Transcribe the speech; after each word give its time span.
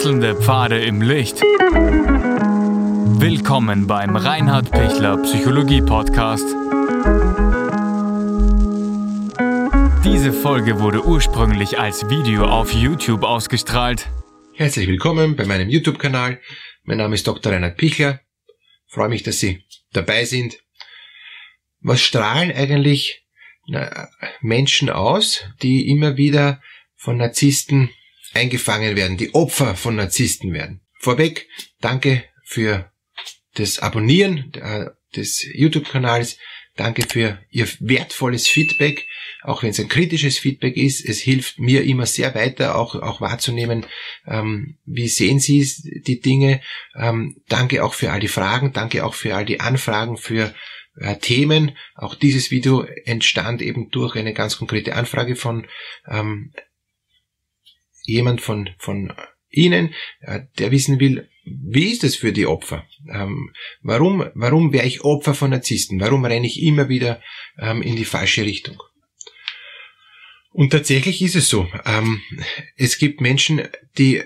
Wechselnde 0.00 0.34
Pfade 0.34 0.82
im 0.82 1.02
Licht. 1.02 1.42
Willkommen 3.20 3.86
beim 3.86 4.16
Reinhard 4.16 4.70
Pichler 4.70 5.18
Psychologie 5.18 5.82
Podcast. 5.82 6.46
Diese 10.02 10.32
Folge 10.32 10.80
wurde 10.80 11.04
ursprünglich 11.04 11.78
als 11.78 12.08
Video 12.08 12.46
auf 12.46 12.72
YouTube 12.72 13.24
ausgestrahlt. 13.24 14.08
Herzlich 14.54 14.88
willkommen 14.88 15.36
bei 15.36 15.44
meinem 15.44 15.68
YouTube-Kanal. 15.68 16.40
Mein 16.84 16.96
Name 16.96 17.14
ist 17.14 17.26
Dr. 17.26 17.52
Reinhard 17.52 17.76
Pichler. 17.76 18.20
freue 18.86 19.10
mich, 19.10 19.22
dass 19.22 19.38
Sie 19.38 19.66
dabei 19.92 20.24
sind. 20.24 20.56
Was 21.82 22.00
strahlen 22.00 22.50
eigentlich 22.50 23.26
Menschen 24.40 24.88
aus, 24.88 25.44
die 25.60 25.90
immer 25.90 26.16
wieder 26.16 26.62
von 26.96 27.18
Narzissten 27.18 27.90
eingefangen 28.34 28.96
werden, 28.96 29.16
die 29.16 29.34
Opfer 29.34 29.74
von 29.76 29.96
Narzissten 29.96 30.52
werden. 30.52 30.80
Vorweg, 30.98 31.48
danke 31.80 32.24
für 32.44 32.90
das 33.54 33.78
Abonnieren 33.78 34.52
äh, 34.54 34.86
des 35.16 35.46
YouTube-Kanals. 35.54 36.38
Danke 36.76 37.02
für 37.06 37.38
Ihr 37.50 37.68
wertvolles 37.80 38.46
Feedback, 38.46 39.06
auch 39.42 39.62
wenn 39.62 39.70
es 39.70 39.80
ein 39.80 39.88
kritisches 39.88 40.38
Feedback 40.38 40.76
ist. 40.76 41.04
Es 41.06 41.20
hilft 41.20 41.58
mir 41.58 41.84
immer 41.84 42.06
sehr 42.06 42.34
weiter, 42.34 42.76
auch, 42.76 42.94
auch 42.94 43.20
wahrzunehmen, 43.20 43.84
ähm, 44.26 44.78
wie 44.86 45.08
sehen 45.08 45.40
Sie 45.40 45.66
die 46.06 46.20
Dinge. 46.20 46.62
Ähm, 46.94 47.42
danke 47.48 47.84
auch 47.84 47.94
für 47.94 48.12
all 48.12 48.20
die 48.20 48.28
Fragen, 48.28 48.72
danke 48.72 49.04
auch 49.04 49.14
für 49.14 49.34
all 49.34 49.44
die 49.44 49.60
Anfragen, 49.60 50.16
für 50.16 50.54
äh, 50.96 51.16
Themen. 51.16 51.76
Auch 51.96 52.14
dieses 52.14 52.50
Video 52.50 52.82
entstand 53.04 53.62
eben 53.62 53.90
durch 53.90 54.16
eine 54.16 54.32
ganz 54.32 54.56
konkrete 54.56 54.94
Anfrage 54.94 55.36
von 55.36 55.66
ähm, 56.08 56.52
jemand 58.10 58.40
von, 58.40 58.70
von 58.78 59.12
Ihnen, 59.50 59.94
äh, 60.20 60.40
der 60.58 60.70
wissen 60.70 61.00
will, 61.00 61.28
wie 61.44 61.90
ist 61.90 62.04
es 62.04 62.16
für 62.16 62.32
die 62.32 62.46
Opfer? 62.46 62.86
Ähm, 63.12 63.52
warum, 63.82 64.24
warum 64.34 64.72
wäre 64.72 64.86
ich 64.86 65.02
Opfer 65.02 65.34
von 65.34 65.50
Narzissten? 65.50 66.00
Warum 66.00 66.24
renne 66.24 66.46
ich 66.46 66.62
immer 66.62 66.88
wieder 66.88 67.20
ähm, 67.58 67.82
in 67.82 67.96
die 67.96 68.04
falsche 68.04 68.44
Richtung? 68.44 68.80
Und 70.52 70.70
tatsächlich 70.70 71.22
ist 71.22 71.36
es 71.36 71.48
so. 71.48 71.68
Ähm, 71.86 72.20
es 72.76 72.98
gibt 72.98 73.20
Menschen, 73.20 73.62
die 73.98 74.22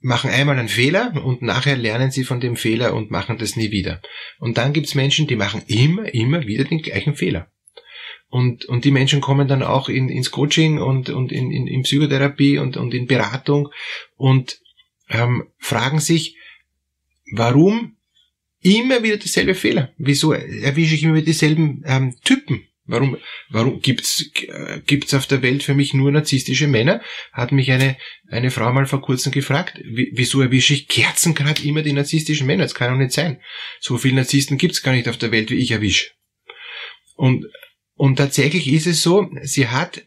machen 0.00 0.30
einmal 0.30 0.58
einen 0.58 0.68
Fehler 0.68 1.12
und 1.24 1.42
nachher 1.42 1.76
lernen 1.76 2.10
sie 2.10 2.24
von 2.24 2.40
dem 2.40 2.56
Fehler 2.56 2.94
und 2.94 3.10
machen 3.10 3.38
das 3.38 3.56
nie 3.56 3.70
wieder. 3.70 4.02
Und 4.38 4.58
dann 4.58 4.72
gibt 4.72 4.86
es 4.86 4.94
Menschen, 4.94 5.26
die 5.26 5.36
machen 5.36 5.62
immer, 5.66 6.12
immer 6.14 6.46
wieder 6.46 6.64
den 6.64 6.82
gleichen 6.82 7.14
Fehler. 7.14 7.50
Und, 8.28 8.64
und 8.66 8.84
die 8.84 8.90
Menschen 8.90 9.20
kommen 9.20 9.48
dann 9.48 9.62
auch 9.62 9.88
in, 9.88 10.08
ins 10.08 10.30
Coaching 10.30 10.78
und, 10.78 11.10
und 11.10 11.32
in, 11.32 11.50
in, 11.50 11.66
in 11.66 11.82
Psychotherapie 11.82 12.58
und, 12.58 12.76
und 12.76 12.92
in 12.92 13.06
Beratung 13.06 13.68
und 14.16 14.60
ähm, 15.08 15.44
fragen 15.58 16.00
sich, 16.00 16.36
warum 17.32 17.96
immer 18.60 19.02
wieder 19.02 19.16
dieselbe 19.16 19.54
Fehler? 19.54 19.92
Wieso 19.96 20.32
erwische 20.32 20.96
ich 20.96 21.04
immer 21.04 21.20
dieselben 21.20 21.82
ähm, 21.86 22.16
Typen? 22.24 22.66
Warum, 22.88 23.16
warum 23.48 23.80
gibt's, 23.80 24.30
äh, 24.46 24.80
gibt's 24.86 25.12
auf 25.12 25.26
der 25.26 25.42
Welt 25.42 25.64
für 25.64 25.74
mich 25.74 25.92
nur 25.92 26.12
narzisstische 26.12 26.68
Männer? 26.68 27.02
Hat 27.32 27.50
mich 27.50 27.72
eine, 27.72 27.96
eine 28.28 28.50
Frau 28.52 28.72
mal 28.72 28.86
vor 28.86 29.02
kurzem 29.02 29.32
gefragt, 29.32 29.80
wieso 29.84 30.40
erwische 30.40 30.74
ich 30.74 30.86
Kerzengrad 30.86 31.64
immer 31.64 31.82
die 31.82 31.92
narzisstischen 31.92 32.46
Männer? 32.46 32.62
Das 32.62 32.76
kann 32.76 32.92
doch 32.92 32.98
nicht 32.98 33.12
sein. 33.12 33.40
So 33.80 33.98
viele 33.98 34.16
Narzissten 34.16 34.56
gibt's 34.56 34.82
gar 34.82 34.92
nicht 34.92 35.08
auf 35.08 35.16
der 35.16 35.32
Welt, 35.32 35.50
wie 35.50 35.56
ich 35.56 35.72
erwische. 35.72 36.10
Und 37.16 37.46
und 37.96 38.16
tatsächlich 38.16 38.68
ist 38.68 38.86
es 38.86 39.02
so, 39.02 39.28
sie 39.42 39.68
hat 39.68 40.02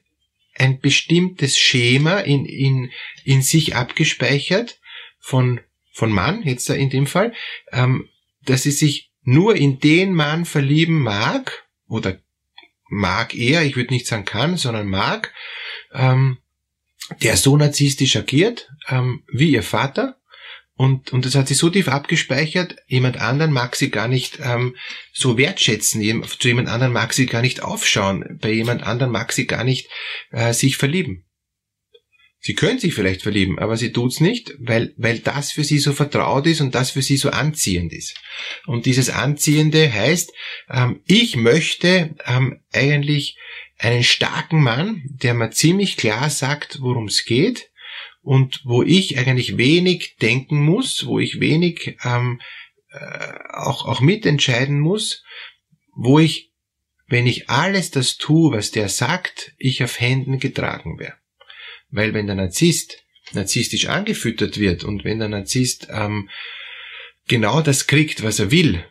ein 0.55 0.79
bestimmtes 0.79 1.57
Schema 1.57 2.19
in, 2.19 2.45
in, 2.45 2.91
in 3.23 3.41
sich 3.41 3.75
abgespeichert 3.75 4.79
von, 5.19 5.59
von 5.91 6.11
Mann, 6.11 6.43
jetzt 6.43 6.69
in 6.69 6.89
dem 6.89 7.07
Fall, 7.07 7.33
ähm, 7.71 8.07
dass 8.45 8.63
sie 8.63 8.71
sich 8.71 9.11
nur 9.23 9.55
in 9.55 9.79
den 9.79 10.13
Mann 10.13 10.45
verlieben 10.45 11.01
mag, 11.01 11.65
oder 11.87 12.19
mag 12.89 13.35
er, 13.35 13.63
ich 13.63 13.75
würde 13.75 13.93
nicht 13.93 14.07
sagen 14.07 14.25
kann, 14.25 14.57
sondern 14.57 14.87
mag, 14.87 15.33
ähm, 15.93 16.37
der 17.23 17.37
so 17.37 17.57
narzisstisch 17.57 18.15
agiert, 18.15 18.69
ähm, 18.87 19.23
wie 19.31 19.51
ihr 19.51 19.63
Vater, 19.63 20.18
und, 20.79 21.11
und 21.11 21.25
das 21.25 21.35
hat 21.35 21.49
sie 21.49 21.55
so 21.55 21.69
tief 21.69 21.89
abgespeichert, 21.89 22.77
jemand 22.87 23.19
anderen 23.19 23.51
mag 23.51 23.75
sie 23.75 23.89
gar 23.89 24.07
nicht 24.07 24.39
ähm, 24.41 24.77
so 25.11 25.37
wertschätzen, 25.37 26.23
zu 26.23 26.47
jemand 26.47 26.69
anderen 26.69 26.93
mag 26.93 27.11
sie 27.11 27.25
gar 27.25 27.41
nicht 27.41 27.61
aufschauen, 27.61 28.39
bei 28.41 28.53
jemand 28.53 28.83
anderen 28.83 29.11
mag 29.11 29.33
sie 29.33 29.45
gar 29.45 29.65
nicht 29.65 29.89
äh, 30.31 30.53
sich 30.53 30.77
verlieben. 30.77 31.25
Sie 32.39 32.53
können 32.53 32.79
sich 32.79 32.93
vielleicht 32.93 33.23
verlieben, 33.23 33.59
aber 33.59 33.75
sie 33.75 33.91
tut's 33.91 34.21
nicht, 34.21 34.53
weil, 34.57 34.93
weil 34.95 35.19
das 35.19 35.51
für 35.51 35.65
sie 35.65 35.79
so 35.79 35.91
vertraut 35.91 36.47
ist 36.47 36.61
und 36.61 36.73
das 36.73 36.91
für 36.91 37.01
sie 37.01 37.17
so 37.17 37.29
anziehend 37.29 37.91
ist. 37.91 38.15
Und 38.65 38.85
dieses 38.85 39.09
Anziehende 39.09 39.91
heißt, 39.91 40.31
ähm, 40.69 41.01
ich 41.05 41.35
möchte 41.35 42.15
ähm, 42.25 42.61
eigentlich 42.71 43.37
einen 43.79 44.05
starken 44.05 44.63
Mann, 44.63 45.03
der 45.07 45.33
mir 45.33 45.51
ziemlich 45.51 45.97
klar 45.97 46.29
sagt, 46.29 46.77
worum 46.79 47.07
es 47.07 47.25
geht, 47.25 47.68
und 48.29 48.61
wo 48.63 48.83
ich 48.83 49.17
eigentlich 49.17 49.57
wenig 49.57 50.17
denken 50.21 50.63
muss, 50.63 51.07
wo 51.07 51.17
ich 51.17 51.39
wenig 51.39 51.97
ähm, 52.03 52.39
äh, 52.91 53.33
auch, 53.53 53.87
auch 53.87 54.01
mitentscheiden 54.01 54.79
muss, 54.79 55.23
wo 55.95 56.19
ich, 56.19 56.51
wenn 57.07 57.25
ich 57.25 57.49
alles 57.49 57.89
das 57.89 58.17
tue, 58.17 58.55
was 58.55 58.69
der 58.69 58.87
sagt, 58.87 59.55
ich 59.57 59.83
auf 59.83 59.99
Händen 59.99 60.37
getragen 60.37 60.99
wäre. 60.99 61.15
Weil 61.89 62.13
wenn 62.13 62.27
der 62.27 62.35
Narzisst 62.35 63.03
narzisstisch 63.31 63.87
angefüttert 63.87 64.59
wird 64.59 64.83
und 64.83 65.03
wenn 65.03 65.17
der 65.17 65.29
Narzisst 65.29 65.87
ähm, 65.89 66.29
genau 67.27 67.61
das 67.61 67.87
kriegt, 67.87 68.21
was 68.21 68.37
er 68.37 68.51
will, 68.51 68.85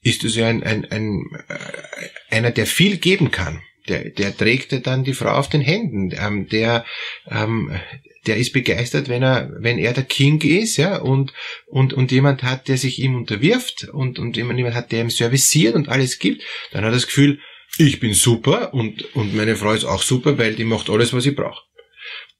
ist 0.00 0.24
es 0.24 0.34
ja 0.34 0.48
ein, 0.48 0.64
ein, 0.64 0.84
ein, 0.90 1.22
äh, 1.46 2.34
einer, 2.34 2.50
der 2.50 2.66
viel 2.66 2.96
geben 2.96 3.30
kann. 3.30 3.62
Der, 3.88 4.10
der 4.10 4.36
trägt 4.36 4.86
dann 4.86 5.04
die 5.04 5.14
Frau 5.14 5.30
auf 5.30 5.48
den 5.48 5.60
Händen. 5.60 6.12
Ähm, 6.18 6.48
der, 6.48 6.84
ähm, 7.30 7.78
der 8.26 8.36
ist 8.36 8.52
begeistert, 8.52 9.08
wenn 9.08 9.22
er, 9.22 9.50
wenn 9.58 9.78
er 9.78 9.92
der 9.92 10.04
King 10.04 10.40
ist, 10.42 10.76
ja, 10.76 10.96
und, 10.98 11.32
und, 11.66 11.92
und 11.92 12.10
jemand 12.10 12.42
hat, 12.42 12.68
der 12.68 12.76
sich 12.76 12.98
ihm 12.98 13.14
unterwirft 13.14 13.84
und, 13.84 14.18
und 14.18 14.36
jemand 14.36 14.74
hat, 14.74 14.92
der 14.92 15.02
ihm 15.02 15.10
serviciert 15.10 15.74
und 15.74 15.88
alles 15.88 16.18
gibt, 16.18 16.42
dann 16.72 16.84
hat 16.84 16.90
er 16.90 16.94
das 16.94 17.06
Gefühl, 17.06 17.38
ich 17.78 18.00
bin 18.00 18.14
super 18.14 18.74
und, 18.74 19.14
und 19.14 19.34
meine 19.34 19.56
Frau 19.56 19.72
ist 19.72 19.84
auch 19.84 20.02
super, 20.02 20.38
weil 20.38 20.54
die 20.54 20.64
macht 20.64 20.90
alles, 20.90 21.12
was 21.12 21.26
ich 21.26 21.36
brauche. 21.36 21.62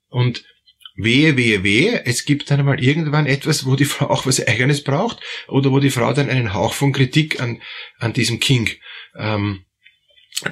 Und 0.09 0.45
wehe, 0.97 1.37
wehe, 1.37 1.63
wehe, 1.63 2.05
es 2.07 2.25
gibt 2.25 2.51
dann 2.51 2.61
einmal 2.61 2.83
irgendwann 2.83 3.27
etwas, 3.27 3.67
wo 3.67 3.77
die 3.77 3.85
Frau 3.87 4.09
auch 4.09 4.27
was 4.27 4.45
Eigenes 4.47 4.83
braucht 4.83 5.21
oder 5.49 5.71
wo 5.71 5.79
die 5.79 5.91
Frau 5.91 6.13
dann 6.13 6.31
einen 6.31 6.55
Hauch 6.55 6.73
von 6.73 6.93
Kritik 6.93 7.41
an, 7.41 7.61
an 7.99 8.13
diesem 8.13 8.41
King 8.41 8.71
ähm, 9.19 9.65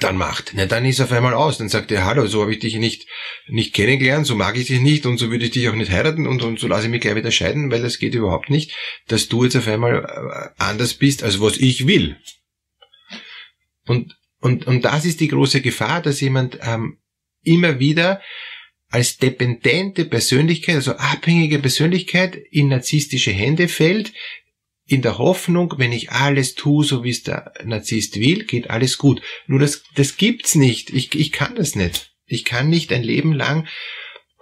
dann 0.00 0.16
macht. 0.16 0.52
Na, 0.54 0.64
dann 0.64 0.84
ist 0.86 0.98
er 0.98 1.04
auf 1.04 1.12
einmal 1.12 1.34
aus. 1.34 1.58
Dann 1.58 1.68
sagt 1.68 1.92
er, 1.92 2.04
hallo, 2.04 2.26
so 2.26 2.40
habe 2.40 2.52
ich 2.52 2.58
dich 2.58 2.76
nicht, 2.76 3.06
nicht 3.48 3.74
kennengelernt, 3.74 4.26
so 4.26 4.34
mag 4.34 4.56
ich 4.56 4.66
dich 4.66 4.80
nicht 4.80 5.04
und 5.04 5.18
so 5.18 5.30
würde 5.30 5.44
ich 5.44 5.50
dich 5.50 5.68
auch 5.68 5.74
nicht 5.74 5.90
heiraten 5.90 6.26
und, 6.26 6.42
und 6.42 6.58
so 6.58 6.66
lasse 6.66 6.84
ich 6.84 6.90
mich 6.90 7.02
gleich 7.02 7.16
wieder 7.16 7.30
scheiden, 7.30 7.70
weil 7.70 7.82
das 7.82 7.98
geht 7.98 8.14
überhaupt 8.14 8.48
nicht, 8.48 8.74
dass 9.08 9.28
du 9.28 9.44
jetzt 9.44 9.56
auf 9.56 9.68
einmal 9.68 10.04
äh, 10.56 10.62
anders 10.62 10.94
bist, 10.94 11.22
als 11.22 11.40
was 11.40 11.58
ich 11.58 11.86
will. 11.86 12.16
Und, 13.86 14.16
und, 14.40 14.66
und 14.66 14.84
das 14.86 15.04
ist 15.04 15.20
die 15.20 15.28
große 15.28 15.60
Gefahr, 15.60 16.00
dass 16.00 16.20
jemand 16.20 16.58
ähm, 16.62 16.98
immer 17.42 17.78
wieder 17.78 18.22
als 18.88 19.18
dependente 19.18 20.06
Persönlichkeit, 20.06 20.76
also 20.76 20.92
abhängige 20.92 21.58
Persönlichkeit 21.58 22.36
in 22.36 22.68
narzisstische 22.68 23.32
Hände 23.32 23.68
fällt, 23.68 24.12
in 24.86 25.02
der 25.02 25.18
Hoffnung, 25.18 25.74
wenn 25.78 25.92
ich 25.92 26.10
alles 26.10 26.54
tue, 26.54 26.84
so 26.84 27.04
wie 27.04 27.10
es 27.10 27.22
der 27.22 27.52
Narzisst 27.64 28.18
will, 28.18 28.44
geht 28.44 28.70
alles 28.70 28.98
gut. 28.98 29.22
Nur 29.46 29.58
das, 29.58 29.82
das 29.94 30.16
gibt's 30.16 30.54
nicht. 30.54 30.90
Ich, 30.90 31.14
ich 31.14 31.32
kann 31.32 31.54
das 31.54 31.74
nicht. 31.74 32.12
Ich 32.26 32.44
kann 32.44 32.69
nicht 32.69 32.92
ein 32.92 33.02
Leben 33.02 33.32
lang 33.32 33.66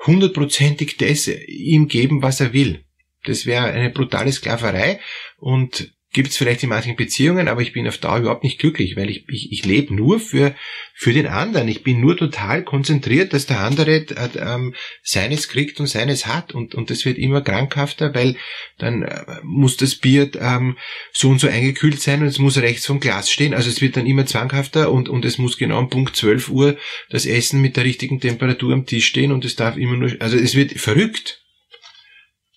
hundertprozentig 0.06 0.96
das 0.96 1.28
ihm 1.28 1.86
geben, 1.86 2.22
was 2.22 2.40
er 2.40 2.52
will. 2.52 2.84
Das 3.24 3.46
wäre 3.46 3.66
eine 3.66 3.90
brutale 3.90 4.32
Sklaverei 4.32 5.00
und 5.36 5.94
gibt 6.12 6.28
es 6.28 6.36
vielleicht 6.36 6.62
in 6.62 6.68
manchen 6.68 6.94
Beziehungen, 6.94 7.48
aber 7.48 7.62
ich 7.62 7.72
bin 7.72 7.88
auf 7.88 7.96
Dauer 7.96 8.18
überhaupt 8.18 8.44
nicht 8.44 8.58
glücklich, 8.58 8.96
weil 8.96 9.08
ich, 9.08 9.24
ich, 9.28 9.50
ich 9.50 9.64
lebe 9.64 9.94
nur 9.94 10.20
für, 10.20 10.54
für 10.94 11.14
den 11.14 11.26
anderen. 11.26 11.68
Ich 11.68 11.82
bin 11.82 12.00
nur 12.00 12.16
total 12.16 12.62
konzentriert, 12.64 13.32
dass 13.32 13.46
der 13.46 13.60
andere 13.60 14.06
äh, 14.06 14.28
ähm, 14.36 14.74
seines 15.02 15.48
kriegt 15.48 15.80
und 15.80 15.86
seines 15.86 16.26
hat 16.26 16.52
und, 16.52 16.74
und 16.74 16.90
das 16.90 17.06
wird 17.06 17.16
immer 17.16 17.40
krankhafter, 17.40 18.14
weil 18.14 18.36
dann 18.76 19.02
äh, 19.02 19.24
muss 19.42 19.78
das 19.78 19.94
Bier 19.94 20.30
ähm, 20.38 20.76
so 21.12 21.30
und 21.30 21.40
so 21.40 21.48
eingekühlt 21.48 22.00
sein 22.00 22.20
und 22.20 22.28
es 22.28 22.38
muss 22.38 22.58
rechts 22.58 22.84
vom 22.84 23.00
Glas 23.00 23.30
stehen. 23.30 23.54
Also 23.54 23.70
es 23.70 23.80
wird 23.80 23.96
dann 23.96 24.06
immer 24.06 24.26
zwanghafter 24.26 24.92
und, 24.92 25.08
und 25.08 25.24
es 25.24 25.38
muss 25.38 25.56
genau 25.56 25.78
um 25.78 25.88
Punkt 25.88 26.14
12 26.14 26.50
Uhr 26.50 26.76
das 27.08 27.24
Essen 27.24 27.62
mit 27.62 27.78
der 27.78 27.84
richtigen 27.84 28.20
Temperatur 28.20 28.74
am 28.74 28.84
Tisch 28.84 29.06
stehen 29.06 29.32
und 29.32 29.46
es 29.46 29.56
darf 29.56 29.78
immer 29.78 29.96
nur, 29.96 30.12
also 30.18 30.36
es 30.36 30.54
wird 30.54 30.72
verrückt. 30.72 31.41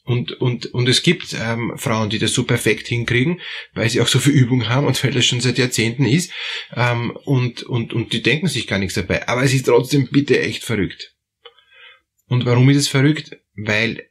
Und, 0.06 0.34
und, 0.34 0.68
und 0.68 0.88
es 0.88 1.02
gibt 1.02 1.34
ähm, 1.34 1.74
Frauen, 1.78 2.12
die 2.12 2.20
das 2.20 2.32
so 2.32 2.44
perfekt 2.44 2.88
hinkriegen, 2.88 3.42
weil 3.74 3.90
sie 3.90 4.02
auch 4.02 4.08
so 4.08 4.20
viel 4.20 4.34
Übung 4.34 4.70
haben 4.70 4.86
und 4.86 5.04
weil 5.04 5.12
das 5.12 5.26
schon 5.26 5.42
seit 5.42 5.58
Jahrzehnten 5.58 6.06
ist. 6.06 6.32
Ähm, 6.76 7.12
und, 7.26 7.64
und, 7.64 7.92
und 7.92 8.14
die 8.14 8.22
denken 8.22 8.48
sich 8.48 8.68
gar 8.68 8.78
nichts 8.78 8.94
dabei. 8.94 9.28
Aber 9.28 9.44
es 9.44 9.54
ist 9.54 9.66
trotzdem 9.66 10.08
bitte 10.12 10.40
echt 10.40 10.64
verrückt. 10.64 11.16
Und 12.28 12.46
warum 12.46 12.70
ist 12.70 12.78
es 12.78 12.88
verrückt? 12.88 13.38
Weil 13.56 14.10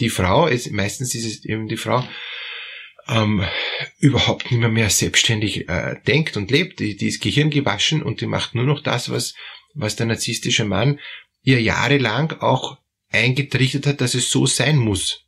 die 0.00 0.10
Frau, 0.10 0.46
ist, 0.46 0.70
meistens 0.70 1.14
ist 1.14 1.26
es 1.26 1.44
eben 1.44 1.68
die 1.68 1.76
Frau, 1.76 2.06
ähm, 3.06 3.44
überhaupt 3.98 4.50
nicht 4.50 4.60
mehr, 4.60 4.68
mehr 4.70 4.90
selbstständig 4.90 5.68
äh, 5.68 5.96
denkt 6.06 6.38
und 6.38 6.50
lebt. 6.50 6.80
Die, 6.80 6.96
die 6.96 7.08
ist 7.08 7.20
Gehirn 7.20 7.50
gewaschen 7.50 8.02
und 8.02 8.22
die 8.22 8.26
macht 8.26 8.54
nur 8.54 8.64
noch 8.64 8.82
das, 8.82 9.10
was, 9.10 9.34
was 9.74 9.96
der 9.96 10.06
narzisstische 10.06 10.64
Mann 10.64 11.00
ihr 11.42 11.60
jahrelang 11.60 12.32
auch 12.40 12.78
eingetrichtert 13.10 13.86
hat, 13.86 14.00
dass 14.00 14.14
es 14.14 14.30
so 14.30 14.46
sein 14.46 14.76
muss. 14.76 15.24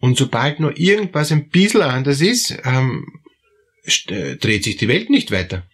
Und 0.00 0.16
sobald 0.16 0.60
nur 0.60 0.78
irgendwas 0.78 1.32
ein 1.32 1.48
bisschen 1.48 1.82
anders 1.82 2.20
ist, 2.20 2.56
ähm, 2.64 3.04
äh, 4.08 4.36
dreht 4.36 4.64
sich 4.64 4.76
die 4.76 4.88
Welt 4.88 5.10
nicht 5.10 5.30
weiter. 5.30 5.68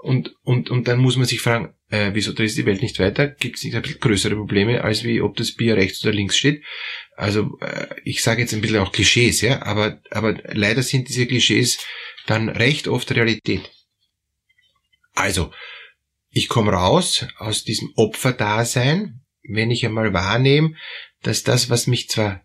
Und, 0.00 0.34
und, 0.42 0.70
und 0.70 0.86
dann 0.86 1.00
muss 1.00 1.16
man 1.16 1.26
sich 1.26 1.40
fragen, 1.40 1.74
äh, 1.90 2.10
wieso 2.14 2.32
dreht 2.32 2.50
sich 2.50 2.62
die 2.62 2.66
Welt 2.66 2.82
nicht 2.82 2.98
weiter? 2.98 3.26
Gibt 3.28 3.56
es 3.56 3.64
nicht 3.64 3.74
ein 3.74 3.82
bisschen 3.82 4.00
größere 4.00 4.36
Probleme, 4.36 4.84
als 4.84 5.02
wie 5.04 5.20
ob 5.20 5.36
das 5.36 5.52
Bier 5.52 5.76
rechts 5.76 6.04
oder 6.04 6.14
links 6.14 6.36
steht? 6.36 6.62
Also 7.16 7.58
äh, 7.60 7.88
ich 8.04 8.22
sage 8.22 8.42
jetzt 8.42 8.54
ein 8.54 8.60
bisschen 8.60 8.78
auch 8.78 8.92
Klischees, 8.92 9.40
ja, 9.40 9.62
aber, 9.62 10.00
aber 10.10 10.34
leider 10.52 10.82
sind 10.82 11.08
diese 11.08 11.26
Klischees 11.26 11.78
dann 12.26 12.48
recht 12.48 12.86
oft 12.86 13.10
Realität. 13.10 13.70
Also, 15.14 15.52
ich 16.30 16.48
komme 16.48 16.72
raus 16.72 17.26
aus 17.38 17.64
diesem 17.64 17.92
Opferdasein, 17.96 19.20
wenn 19.42 19.70
ich 19.70 19.84
einmal 19.84 20.12
wahrnehme, 20.12 20.74
dass 21.22 21.42
das, 21.42 21.70
was 21.70 21.86
mich 21.86 22.08
zwar 22.08 22.42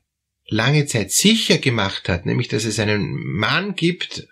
lange 0.48 0.86
Zeit 0.86 1.12
sicher 1.12 1.58
gemacht 1.58 2.10
hat, 2.10 2.26
nämlich 2.26 2.48
dass 2.48 2.66
es 2.66 2.80
einen 2.80 3.14
Mann 3.14 3.76
gibt, 3.76 4.28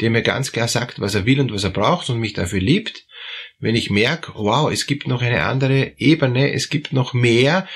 der 0.00 0.10
mir 0.10 0.22
ganz 0.22 0.52
klar 0.52 0.68
sagt, 0.68 1.00
was 1.00 1.14
er 1.14 1.26
will 1.26 1.40
und 1.40 1.52
was 1.52 1.64
er 1.64 1.70
braucht 1.70 2.08
und 2.10 2.18
mich 2.18 2.32
dafür 2.32 2.60
liebt, 2.60 3.06
wenn 3.58 3.76
ich 3.76 3.90
merke, 3.90 4.32
wow, 4.34 4.70
es 4.70 4.86
gibt 4.86 5.06
noch 5.06 5.22
eine 5.22 5.44
andere 5.44 5.92
Ebene, 5.96 6.52
es 6.52 6.68
gibt 6.68 6.92
noch 6.92 7.14
mehr, 7.14 7.68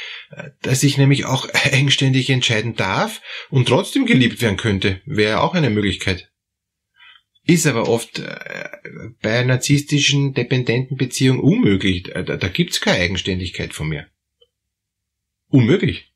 dass 0.63 0.83
ich 0.83 0.99
nämlich 0.99 1.25
auch 1.25 1.49
eigenständig 1.73 2.31
entscheiden 2.31 2.75
darf 2.75 3.21
und 3.51 3.69
trotzdem 3.69 4.07
geliebt 4.07 4.41
werden 4.43 4.57
könnte, 4.57 5.01
wäre 5.07 5.41
auch 5.41 5.55
eine 5.55 5.71
Möglichkeit. 5.71 6.31
Ist 7.47 7.67
aber 7.67 7.89
oft 7.89 8.19
äh, 8.19 8.69
bei 9.23 9.45
narzisstischen, 9.45 10.35
dependenten 10.35 10.97
Beziehungen 10.97 11.41
unmöglich. 11.41 12.03
Da, 12.03 12.23
da 12.23 12.49
gibt's 12.49 12.81
keine 12.81 12.99
Eigenständigkeit 12.99 13.73
von 13.73 13.89
mir. 13.89 14.09
Unmöglich. 15.49 16.13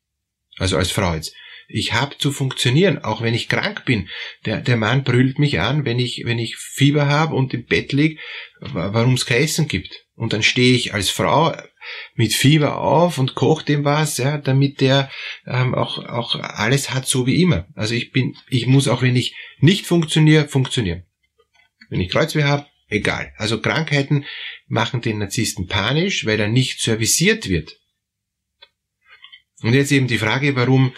Also 0.57 0.77
als 0.77 0.91
Frau 0.91 1.15
jetzt. 1.15 1.33
Ich 1.69 1.93
habe 1.93 2.17
zu 2.17 2.33
funktionieren, 2.33 2.99
auch 2.99 3.21
wenn 3.21 3.33
ich 3.33 3.47
krank 3.47 3.85
bin. 3.85 4.09
Der, 4.45 4.59
der 4.59 4.75
Mann 4.75 5.05
brüllt 5.05 5.39
mich 5.39 5.61
an, 5.61 5.85
wenn 5.85 5.99
ich, 5.99 6.23
wenn 6.25 6.37
ich 6.37 6.57
Fieber 6.57 7.07
habe 7.07 7.33
und 7.33 7.53
im 7.53 7.65
Bett 7.65 7.93
lieg, 7.93 8.19
warum 8.59 9.13
es 9.13 9.25
kein 9.25 9.43
Essen 9.43 9.69
gibt. 9.69 10.05
Und 10.15 10.33
dann 10.33 10.43
stehe 10.43 10.75
ich 10.75 10.93
als 10.93 11.09
Frau 11.09 11.55
mit 12.13 12.33
Fieber 12.33 12.81
auf 12.81 13.17
und 13.17 13.35
koche 13.35 13.65
dem 13.65 13.85
was, 13.85 14.17
ja, 14.17 14.37
damit 14.37 14.81
der 14.81 15.09
ähm, 15.47 15.73
auch, 15.73 15.97
auch 15.97 16.35
alles 16.35 16.93
hat, 16.93 17.07
so 17.07 17.25
wie 17.25 17.41
immer. 17.41 17.67
Also 17.73 17.95
ich 17.95 18.11
bin, 18.11 18.35
ich 18.49 18.67
muss 18.67 18.89
auch, 18.89 19.01
wenn 19.01 19.15
ich 19.15 19.33
nicht 19.59 19.85
funktioniere, 19.85 20.49
funktionieren. 20.49 21.05
Wenn 21.91 22.01
ich 22.01 22.09
Kreuzweh 22.09 22.45
habe, 22.45 22.65
egal. 22.87 23.33
Also 23.37 23.61
Krankheiten 23.61 24.25
machen 24.67 25.01
den 25.01 25.19
Narzissten 25.19 25.67
panisch, 25.67 26.25
weil 26.25 26.39
er 26.39 26.47
nicht 26.47 26.79
serviciert 26.79 27.47
wird. 27.49 27.77
Und 29.63 29.73
jetzt 29.73 29.91
eben 29.91 30.07
die 30.07 30.17
Frage, 30.17 30.55
warum 30.55 30.91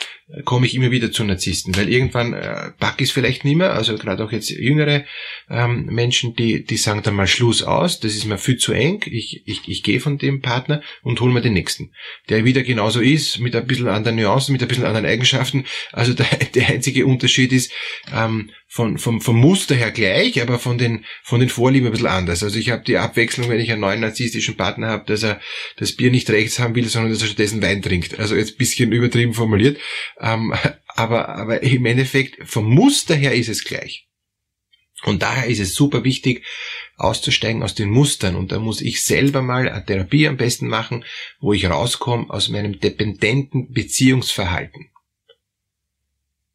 komme 0.46 0.66
ich 0.66 0.74
immer 0.74 0.90
wieder 0.90 1.12
zu 1.12 1.26
Narzissten? 1.26 1.76
Weil 1.76 1.90
irgendwann 1.90 2.34
äh, 2.34 2.72
pack 2.80 3.02
ich 3.02 3.10
es 3.10 3.12
vielleicht 3.12 3.44
nicht 3.44 3.58
mehr, 3.58 3.74
also 3.74 3.98
gerade 3.98 4.24
auch 4.24 4.32
jetzt 4.32 4.50
jüngere 4.50 5.04
ähm, 5.50 5.86
Menschen, 5.88 6.34
die, 6.36 6.64
die 6.64 6.78
sagen 6.78 7.04
dann 7.04 7.16
mal 7.16 7.28
Schluss 7.28 7.62
aus, 7.62 8.00
das 8.00 8.16
ist 8.16 8.24
mir 8.24 8.38
viel 8.38 8.58
zu 8.58 8.72
eng, 8.72 9.04
ich, 9.06 9.44
ich, 9.46 9.68
ich 9.68 9.84
gehe 9.84 10.00
von 10.00 10.18
dem 10.18 10.42
Partner 10.42 10.82
und 11.02 11.20
hole 11.20 11.34
mir 11.34 11.42
den 11.42 11.54
nächsten, 11.54 11.92
der 12.30 12.46
wieder 12.46 12.64
genauso 12.64 13.02
ist, 13.02 13.40
mit 13.40 13.54
ein 13.54 13.68
bisschen 13.68 13.90
anderen 13.90 14.16
Nuancen, 14.16 14.54
mit 14.54 14.62
ein 14.62 14.70
bisschen 14.70 14.86
anderen 14.86 15.08
Eigenschaften. 15.08 15.66
Also 15.92 16.14
der, 16.14 16.28
der 16.56 16.70
einzige 16.70 17.06
Unterschied 17.06 17.52
ist, 17.52 17.74
ähm, 18.14 18.50
von, 18.74 18.98
vom, 18.98 19.22
vom 19.22 19.40
Muster 19.40 19.76
her 19.76 19.92
gleich, 19.92 20.42
aber 20.42 20.58
von 20.58 20.80
den, 20.80 21.06
von 21.22 21.40
den 21.40 21.50
Vorlieben 21.50 21.86
ein 21.86 21.92
bisschen 21.92 22.08
anders. 22.08 22.42
Also 22.42 22.58
ich 22.58 22.72
habe 22.72 22.82
die 22.82 22.98
Abwechslung, 22.98 23.48
wenn 23.48 23.60
ich 23.60 23.72
einen 23.72 23.82
neuen 23.82 24.00
narzisstischen 24.00 24.58
Partner 24.58 24.88
habe, 24.88 25.06
dass 25.06 25.22
er 25.22 25.40
das 25.78 25.96
Bier 25.96 26.10
nicht 26.10 26.28
rechts 26.32 26.58
haben 26.58 26.74
will, 26.74 26.90
sondern 26.90 27.12
dass 27.12 27.22
er 27.22 27.28
stattdessen 27.28 27.62
Wein 27.62 27.84
trinkt. 27.84 28.18
Also 28.18 28.36
jetzt 28.36 28.58
bisschen 28.58 28.92
übertrieben 28.92 29.36
formuliert. 29.36 29.78
Ähm, 30.20 30.56
aber, 30.88 31.30
aber 31.30 31.62
im 31.62 31.86
Endeffekt, 31.86 32.50
vom 32.50 32.66
Muster 32.66 33.14
her 33.14 33.36
ist 33.36 33.48
es 33.48 33.64
gleich. 33.64 34.08
Und 35.04 35.22
daher 35.22 35.46
ist 35.46 35.60
es 35.60 35.76
super 35.76 36.04
wichtig, 36.04 36.44
auszusteigen 36.98 37.62
aus 37.62 37.76
den 37.76 37.92
Mustern. 37.92 38.36
Und 38.36 38.52
da 38.52 38.58
muss 38.58 38.82
ich 38.82 39.04
selber 39.04 39.44
mal 39.44 39.70
eine 39.70 39.86
Therapie 39.86 40.28
am 40.28 40.38
besten 40.38 40.68
machen, 40.68 41.06
wo 41.40 41.54
ich 41.54 41.70
rauskomme 41.70 42.28
aus 42.32 42.50
meinem 42.50 42.80
dependenten 42.80 43.72
Beziehungsverhalten. 43.72 44.90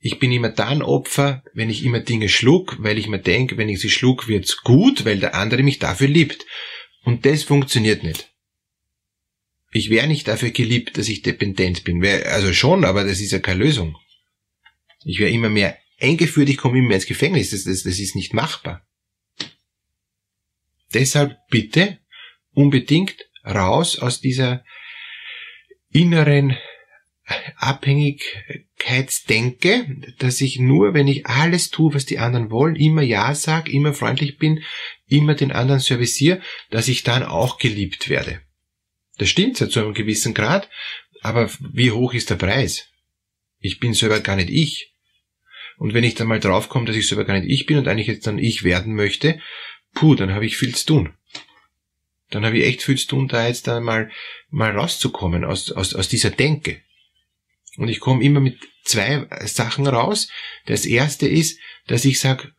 Ich 0.00 0.18
bin 0.18 0.30
immer 0.30 0.50
dann 0.50 0.82
Opfer, 0.82 1.42
wenn 1.54 1.70
ich 1.70 1.84
immer 1.84 2.00
Dinge 2.00 2.28
schluck, 2.28 2.76
weil 2.80 2.98
ich 2.98 3.08
mir 3.08 3.18
denke, 3.18 3.56
wenn 3.56 3.68
ich 3.68 3.80
sie 3.80 3.90
schluck, 3.90 4.28
wird's 4.28 4.58
gut, 4.58 5.04
weil 5.04 5.18
der 5.18 5.34
andere 5.34 5.62
mich 5.62 5.80
dafür 5.80 6.06
liebt. 6.06 6.46
Und 7.02 7.26
das 7.26 7.42
funktioniert 7.42 8.04
nicht. 8.04 8.30
Ich 9.72 9.90
wäre 9.90 10.06
nicht 10.06 10.28
dafür 10.28 10.50
geliebt, 10.50 10.96
dass 10.96 11.08
ich 11.08 11.22
dependent 11.22 11.84
bin. 11.84 12.04
Also 12.04 12.52
schon, 12.52 12.84
aber 12.84 13.04
das 13.04 13.20
ist 13.20 13.32
ja 13.32 13.38
keine 13.38 13.64
Lösung. 13.64 13.96
Ich 15.04 15.18
wäre 15.18 15.30
immer 15.30 15.48
mehr 15.48 15.76
eingeführt, 16.00 16.48
ich 16.48 16.56
komme 16.56 16.78
immer 16.78 16.88
mehr 16.88 16.96
ins 16.96 17.06
Gefängnis. 17.06 17.50
Das, 17.50 17.64
das, 17.64 17.82
das 17.82 17.98
ist 17.98 18.14
nicht 18.14 18.32
machbar. 18.32 18.86
Deshalb 20.94 21.36
bitte 21.50 21.98
unbedingt 22.54 23.16
raus 23.44 23.98
aus 23.98 24.20
dieser 24.20 24.64
inneren 25.90 26.56
Abhängigkeitsdenke, 28.78 30.14
dass 30.18 30.40
ich 30.40 30.58
nur, 30.58 30.94
wenn 30.94 31.08
ich 31.08 31.26
alles 31.26 31.70
tue, 31.70 31.94
was 31.94 32.06
die 32.06 32.18
anderen 32.18 32.50
wollen, 32.50 32.76
immer 32.76 33.02
Ja 33.02 33.34
sag, 33.34 33.68
immer 33.68 33.92
freundlich 33.92 34.38
bin, 34.38 34.62
immer 35.06 35.34
den 35.34 35.52
anderen 35.52 35.80
serviciere, 35.80 36.40
dass 36.70 36.88
ich 36.88 37.02
dann 37.02 37.22
auch 37.22 37.58
geliebt 37.58 38.08
werde. 38.08 38.40
Das 39.18 39.28
stimmt 39.28 39.58
ja 39.60 39.68
zu 39.68 39.80
einem 39.80 39.94
gewissen 39.94 40.34
Grad, 40.34 40.68
aber 41.22 41.50
wie 41.72 41.90
hoch 41.90 42.14
ist 42.14 42.30
der 42.30 42.36
Preis? 42.36 42.88
Ich 43.58 43.80
bin 43.80 43.94
selber 43.94 44.20
gar 44.20 44.36
nicht 44.36 44.50
ich. 44.50 44.94
Und 45.76 45.94
wenn 45.94 46.04
ich 46.04 46.14
dann 46.14 46.28
mal 46.28 46.40
draufkomme, 46.40 46.86
dass 46.86 46.96
ich 46.96 47.08
selber 47.08 47.24
gar 47.24 47.38
nicht 47.38 47.50
ich 47.50 47.66
bin 47.66 47.78
und 47.78 47.88
eigentlich 47.88 48.06
jetzt 48.06 48.26
dann 48.26 48.38
ich 48.38 48.64
werden 48.64 48.94
möchte, 48.94 49.40
puh, 49.94 50.14
dann 50.14 50.32
habe 50.32 50.46
ich 50.46 50.56
viel 50.56 50.74
zu 50.74 50.86
tun. 50.86 51.14
Dann 52.30 52.44
habe 52.44 52.58
ich 52.58 52.66
echt 52.66 52.82
viel 52.82 52.98
zu 52.98 53.08
tun, 53.08 53.28
da 53.28 53.46
jetzt 53.46 53.66
dann 53.66 53.82
mal, 53.82 54.10
mal 54.50 54.70
rauszukommen 54.70 55.44
aus, 55.44 55.72
aus, 55.72 55.94
aus 55.94 56.08
dieser 56.08 56.30
Denke. 56.30 56.82
Und 57.78 57.88
ich 57.88 58.00
komme 58.00 58.24
immer 58.24 58.40
mit 58.40 58.58
zwei 58.82 59.28
Sachen 59.46 59.86
raus. 59.86 60.28
Das 60.66 60.84
erste 60.84 61.28
ist, 61.28 61.60
dass 61.86 62.04
ich 62.04 62.18
sage, 62.18 62.52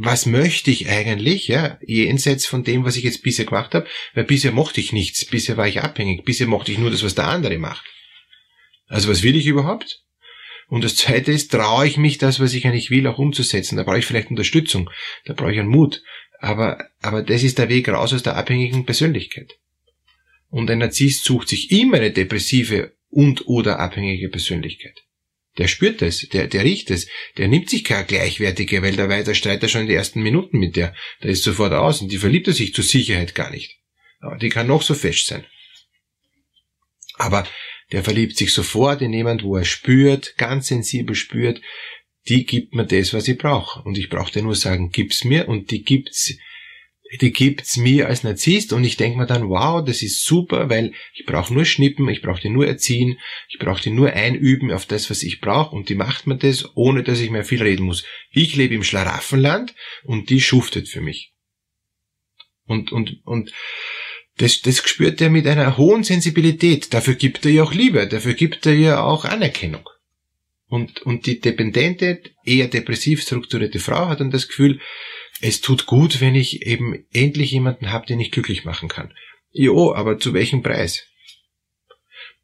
was 0.00 0.26
möchte 0.26 0.72
ich 0.72 0.88
eigentlich, 0.88 1.46
ja, 1.46 1.78
jenseits 1.86 2.46
von 2.46 2.64
dem, 2.64 2.84
was 2.84 2.96
ich 2.96 3.04
jetzt 3.04 3.22
bisher 3.22 3.44
gemacht 3.44 3.74
habe, 3.74 3.86
weil 4.14 4.24
bisher 4.24 4.50
mochte 4.50 4.80
ich 4.80 4.92
nichts, 4.92 5.24
bisher 5.24 5.56
war 5.56 5.68
ich 5.68 5.82
abhängig, 5.82 6.24
bisher 6.24 6.48
mochte 6.48 6.72
ich 6.72 6.78
nur 6.78 6.90
das, 6.90 7.04
was 7.04 7.14
der 7.14 7.28
andere 7.28 7.58
macht. 7.58 7.84
Also 8.88 9.08
was 9.08 9.22
will 9.22 9.36
ich 9.36 9.46
überhaupt? 9.46 10.02
Und 10.66 10.82
das 10.82 10.96
zweite 10.96 11.30
ist, 11.30 11.52
traue 11.52 11.86
ich 11.86 11.96
mich, 11.96 12.18
das, 12.18 12.40
was 12.40 12.52
ich 12.52 12.66
eigentlich 12.66 12.90
will, 12.90 13.06
auch 13.06 13.18
umzusetzen. 13.18 13.76
Da 13.76 13.84
brauche 13.84 13.98
ich 13.98 14.06
vielleicht 14.06 14.30
Unterstützung, 14.30 14.90
da 15.26 15.32
brauche 15.32 15.52
ich 15.52 15.60
einen 15.60 15.68
Mut. 15.68 16.02
Aber, 16.40 16.88
aber 17.02 17.22
das 17.22 17.44
ist 17.44 17.58
der 17.58 17.68
Weg 17.68 17.88
raus 17.88 18.12
aus 18.12 18.24
der 18.24 18.36
abhängigen 18.36 18.84
Persönlichkeit. 18.84 19.58
Und 20.48 20.70
ein 20.70 20.78
Narzisst 20.78 21.24
sucht 21.24 21.48
sich 21.48 21.70
immer 21.70 21.98
eine 21.98 22.10
depressive 22.10 22.94
und 23.10 23.46
oder 23.46 23.78
abhängige 23.78 24.28
Persönlichkeit. 24.28 25.04
Der 25.58 25.68
spürt 25.68 26.00
es, 26.00 26.28
der, 26.28 26.46
der 26.46 26.64
riecht 26.64 26.90
es, 26.90 27.08
der 27.36 27.48
nimmt 27.48 27.68
sich 27.68 27.84
keine 27.84 28.06
gleichwertige, 28.06 28.82
weil 28.82 28.96
der 28.96 29.08
weiter 29.08 29.34
streitet 29.34 29.70
schon 29.70 29.82
in 29.82 29.86
den 29.88 29.96
ersten 29.96 30.22
Minuten 30.22 30.58
mit 30.58 30.76
der. 30.76 30.94
Der 31.22 31.30
ist 31.30 31.42
sofort 31.42 31.72
aus 31.72 32.00
und 32.00 32.12
die 32.12 32.18
verliebt 32.18 32.46
er 32.46 32.54
sich 32.54 32.72
zur 32.72 32.84
Sicherheit 32.84 33.34
gar 33.34 33.50
nicht. 33.50 33.78
Aber 34.20 34.36
die 34.36 34.48
kann 34.48 34.68
noch 34.68 34.82
so 34.82 34.94
fest 34.94 35.26
sein. 35.26 35.44
Aber 37.16 37.46
der 37.92 38.04
verliebt 38.04 38.36
sich 38.36 38.52
sofort 38.52 39.02
in 39.02 39.12
jemand, 39.12 39.42
wo 39.42 39.56
er 39.56 39.64
spürt, 39.64 40.36
ganz 40.36 40.68
sensibel 40.68 41.16
spürt, 41.16 41.60
die 42.28 42.44
gibt 42.44 42.74
mir 42.74 42.86
das, 42.86 43.12
was 43.12 43.26
ich 43.26 43.36
brauche. 43.36 43.82
Und 43.82 43.98
ich 43.98 44.08
brauche 44.08 44.32
dir 44.32 44.42
nur 44.42 44.54
sagen, 44.54 44.90
gib's 44.90 45.24
mir 45.24 45.48
und 45.48 45.70
die 45.70 45.82
gibt's 45.82 46.32
die 47.18 47.32
gibt's 47.32 47.76
mir 47.76 48.06
als 48.06 48.22
Narzisst 48.22 48.72
und 48.72 48.84
ich 48.84 48.96
denke 48.96 49.18
mir 49.18 49.26
dann, 49.26 49.48
wow, 49.48 49.84
das 49.84 50.02
ist 50.02 50.24
super, 50.24 50.70
weil 50.70 50.92
ich 51.14 51.26
brauche 51.26 51.52
nur 51.52 51.64
schnippen, 51.64 52.08
ich 52.08 52.22
brauche 52.22 52.40
die 52.40 52.50
nur 52.50 52.66
erziehen, 52.66 53.18
ich 53.48 53.58
brauche 53.58 53.82
die 53.82 53.90
nur 53.90 54.12
einüben 54.12 54.70
auf 54.70 54.86
das, 54.86 55.10
was 55.10 55.22
ich 55.24 55.40
brauche 55.40 55.74
und 55.74 55.88
die 55.88 55.96
macht 55.96 56.26
mir 56.26 56.36
das, 56.36 56.76
ohne 56.76 57.02
dass 57.02 57.20
ich 57.20 57.30
mehr 57.30 57.44
viel 57.44 57.62
reden 57.62 57.84
muss. 57.84 58.04
Ich 58.30 58.54
lebe 58.54 58.74
im 58.74 58.84
Schlaraffenland 58.84 59.74
und 60.04 60.30
die 60.30 60.40
schuftet 60.40 60.88
für 60.88 61.00
mich. 61.00 61.32
Und, 62.66 62.92
und, 62.92 63.20
und 63.24 63.52
das, 64.36 64.62
das 64.62 64.78
spürt 64.78 65.20
er 65.20 65.30
mit 65.30 65.48
einer 65.48 65.76
hohen 65.76 66.04
Sensibilität. 66.04 66.94
Dafür 66.94 67.14
gibt 67.14 67.44
er 67.44 67.50
ihr 67.50 67.64
auch 67.64 67.74
Liebe, 67.74 68.06
dafür 68.06 68.34
gibt 68.34 68.64
er 68.66 68.74
ihr 68.74 69.02
auch 69.02 69.24
Anerkennung. 69.24 69.88
Und, 70.68 71.02
und 71.02 71.26
die 71.26 71.40
dependente, 71.40 72.22
eher 72.44 72.68
depressiv 72.68 73.22
strukturierte 73.22 73.80
Frau 73.80 74.06
hat 74.06 74.20
dann 74.20 74.30
das 74.30 74.46
Gefühl, 74.46 74.78
es 75.40 75.60
tut 75.60 75.86
gut, 75.86 76.20
wenn 76.20 76.34
ich 76.34 76.66
eben 76.66 77.04
endlich 77.12 77.50
jemanden 77.50 77.90
habe, 77.90 78.06
den 78.06 78.20
ich 78.20 78.30
glücklich 78.30 78.64
machen 78.64 78.88
kann. 78.88 79.12
Jo, 79.52 79.94
aber 79.94 80.18
zu 80.18 80.34
welchem 80.34 80.62
Preis? 80.62 81.06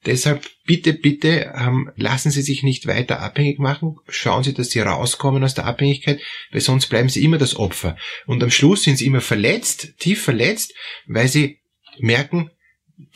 Deshalb 0.05 0.49
bitte, 0.65 0.93
bitte 0.93 1.53
ähm, 1.57 1.91
lassen 1.97 2.31
Sie 2.31 2.43
sich 2.43 2.63
nicht 2.63 2.87
weiter 2.87 3.21
abhängig 3.21 3.59
machen. 3.59 3.97
Schauen 4.09 4.45
Sie, 4.45 4.55
dass 4.55 4.71
Sie 4.71 4.81
rauskommen 4.81 5.43
aus 5.43 5.55
der 5.55 5.67
Abhängigkeit, 5.67 6.21
weil 6.53 6.61
sonst 6.61 6.87
bleiben 6.87 7.09
Sie 7.09 7.25
immer 7.25 7.39
das 7.39 7.57
Opfer. 7.57 7.97
Und 8.27 8.43
am 8.43 8.51
Schluss 8.51 8.85
sind 8.85 8.99
Sie 8.99 9.07
immer 9.07 9.21
verletzt, 9.21 9.95
tief 9.99 10.23
verletzt, 10.23 10.75
weil 11.07 11.27
Sie 11.29 11.59
merken, 11.99 12.51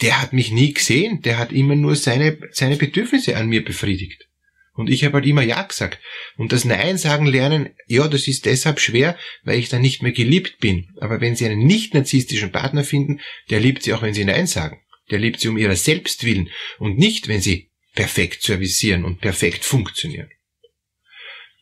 der 0.03 0.21
hat 0.21 0.33
mich 0.33 0.51
nie 0.51 0.75
gesehen, 0.75 1.23
der 1.23 1.39
hat 1.39 1.53
immer 1.53 1.77
nur 1.77 1.95
seine, 1.95 2.39
seine 2.51 2.77
Bedürfnisse 2.77 3.37
an 3.37 3.49
mir 3.49 3.65
befriedigt. 3.65 4.27
Und 4.73 4.89
ich 4.89 5.05
habe 5.05 5.15
halt 5.15 5.27
immer 5.27 5.43
Ja 5.43 5.63
gesagt. 5.63 6.01
Und 6.37 6.53
das 6.53 6.65
Nein 6.65 6.97
sagen 6.97 7.27
lernen, 7.27 7.71
ja, 7.87 8.09
das 8.09 8.29
ist 8.29 8.47
deshalb 8.47 8.81
schwer, 8.81 9.19
weil 9.43 9.59
ich 9.59 9.69
dann 9.69 9.83
nicht 9.83 10.03
mehr 10.03 10.13
geliebt 10.13 10.59
bin. 10.59 10.89
Aber 11.01 11.21
wenn 11.21 11.37
Sie 11.37 11.47
einen 11.47 11.67
nicht 11.67 11.95
narzisstischen 11.95 12.53
Partner 12.53 12.85
finden, 12.85 13.21
der 13.51 13.61
liebt 13.61 13.83
Sie 13.83 13.93
auch, 13.93 14.03
wenn 14.03 14.15
Sie 14.15 14.25
Nein 14.25 14.47
sagen. 14.47 14.81
Der 15.11 15.19
liebt 15.19 15.41
Sie 15.41 15.49
um 15.49 15.59
Ihrer 15.59 15.77
selbst 15.77 16.25
willen 16.25 16.51
und 16.79 16.99
nicht, 16.99 17.29
wenn 17.29 17.41
Sie 17.41 17.71
perfekt 17.95 18.43
servicieren 18.43 19.05
und 19.05 19.21
perfekt 19.21 19.65
funktionieren. 19.65 20.31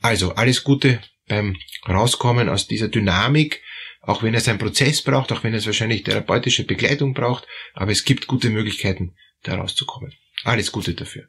Also, 0.00 0.34
alles 0.34 0.62
Gute 0.62 1.00
beim 1.26 1.56
Rauskommen 1.88 2.48
aus 2.48 2.66
dieser 2.66 2.88
Dynamik, 2.88 3.62
auch 4.00 4.22
wenn 4.22 4.34
es 4.34 4.48
einen 4.48 4.58
Prozess 4.58 5.02
braucht, 5.02 5.32
auch 5.32 5.44
wenn 5.44 5.54
es 5.54 5.66
wahrscheinlich 5.66 6.02
therapeutische 6.04 6.64
Begleitung 6.64 7.14
braucht, 7.14 7.46
aber 7.74 7.90
es 7.90 8.04
gibt 8.04 8.26
gute 8.26 8.50
Möglichkeiten, 8.50 9.16
da 9.42 9.56
rauszukommen. 9.56 10.12
Alles 10.44 10.72
Gute 10.72 10.94
dafür. 10.94 11.28